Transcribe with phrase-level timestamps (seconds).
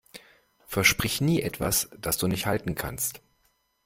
[0.65, 3.21] Versprich nie etwas, das du nicht halten kannst.